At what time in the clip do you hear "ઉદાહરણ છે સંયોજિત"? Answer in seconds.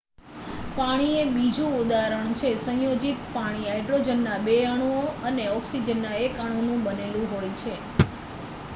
1.81-3.19